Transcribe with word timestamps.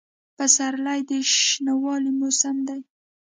پسرلی 0.37 0.99
د 1.09 1.11
شنوالي 1.35 2.11
موسم 2.19 2.57
دی. 2.67 2.81